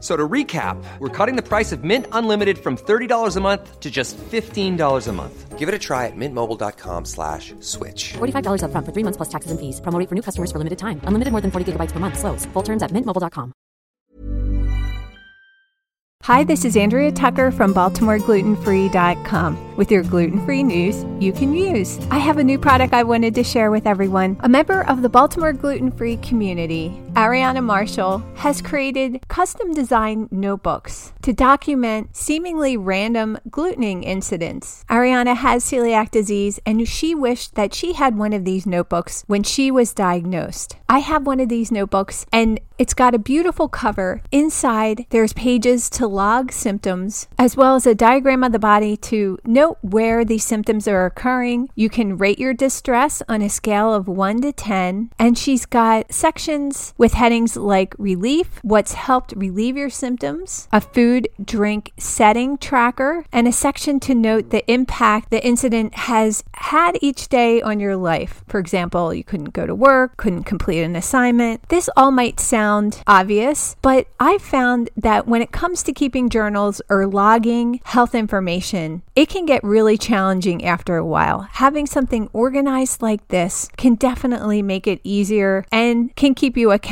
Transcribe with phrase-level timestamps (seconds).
[0.00, 3.80] F- So to recap, we're cutting the price of Mint Unlimited from $30 a month
[3.80, 5.58] to just $15 a month.
[5.58, 8.14] Give it a try at mintmobile.com slash switch.
[8.14, 9.78] $45 upfront for three months plus taxes and fees.
[9.82, 11.02] Promo rate for new customers for limited time.
[11.04, 12.18] Unlimited more than 40 gigabytes per month.
[12.18, 12.46] Slows.
[12.54, 13.52] Full terms at mintmobile.com.
[16.24, 21.98] Hi, this is Andrea Tucker from BaltimoreGlutenFree.com with your gluten free news you can use.
[22.10, 24.36] I have a new product I wanted to share with everyone.
[24.40, 31.12] A member of the Baltimore Gluten Free community, Ariana Marshall, has created custom designed notebooks
[31.22, 34.84] to document seemingly random glutening incidents.
[34.88, 39.42] Ariana has celiac disease and she wished that she had one of these notebooks when
[39.42, 40.76] she was diagnosed.
[40.88, 44.22] I have one of these notebooks and it's got a beautiful cover.
[44.32, 49.38] Inside, there's pages to log symptoms, as well as a diagram of the body to
[49.44, 51.68] note where these symptoms are occurring.
[51.74, 55.10] You can rate your distress on a scale of 1 to 10.
[55.18, 61.26] And she's got sections with headings like relief, what's helped relieve your symptoms, a food,
[61.42, 67.30] drink, setting tracker, and a section to note the impact the incident has had each
[67.30, 68.44] day on your life.
[68.48, 71.66] For example, you couldn't go to work, couldn't complete an assignment.
[71.70, 76.82] This all might sound obvious, but I found that when it comes to keeping journals
[76.90, 81.48] or logging health information, it can get really challenging after a while.
[81.52, 86.89] Having something organized like this can definitely make it easier and can keep you accountable.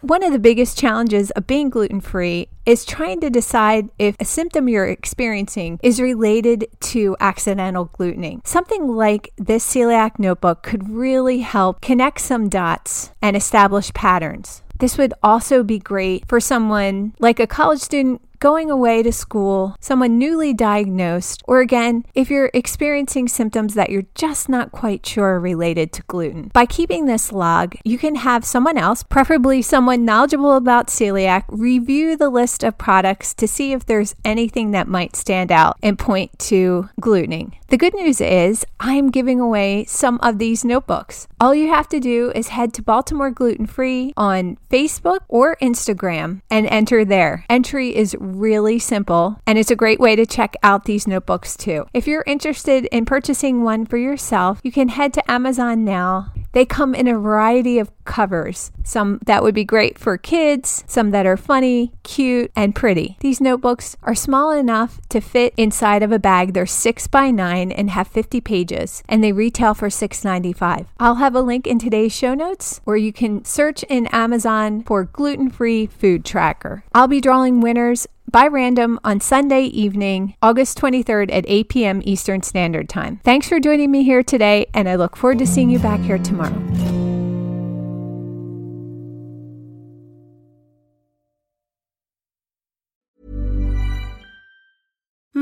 [0.00, 4.24] One of the biggest challenges of being gluten free is trying to decide if a
[4.24, 8.46] symptom you're experiencing is related to accidental glutening.
[8.46, 14.62] Something like this celiac notebook could really help connect some dots and establish patterns.
[14.78, 19.74] This would also be great for someone like a college student going away to school,
[19.80, 25.24] someone newly diagnosed, or again, if you're experiencing symptoms that you're just not quite sure
[25.24, 26.50] are related to gluten.
[26.52, 32.18] By keeping this log, you can have someone else, preferably someone knowledgeable about celiac, review
[32.18, 36.38] the list of products to see if there's anything that might stand out and point
[36.40, 37.54] to glutening.
[37.68, 41.26] The good news is, I'm giving away some of these notebooks.
[41.40, 46.42] All you have to do is head to Baltimore Gluten Free on Facebook or Instagram
[46.50, 47.46] and enter there.
[47.48, 51.86] Entry is really simple and it's a great way to check out these notebooks too.
[51.94, 56.32] If you're interested in purchasing one for yourself, you can head to Amazon now.
[56.54, 61.10] They come in a variety of covers, some that would be great for kids, some
[61.10, 63.16] that are funny, cute, and pretty.
[63.18, 66.52] These notebooks are small enough to fit inside of a bag.
[66.52, 70.86] They're 6 by 9 and have 50 pages, and they retail for $6.95.
[71.00, 75.04] I'll have a link in today's show notes where you can search in Amazon for
[75.04, 76.84] gluten free food tracker.
[76.94, 82.02] I'll be drawing winners by random on Sunday evening, August 23rd at 8 p.m.
[82.04, 83.20] Eastern Standard Time.
[83.22, 86.18] Thanks for joining me here today, and I look forward to seeing you back here
[86.18, 86.60] tomorrow.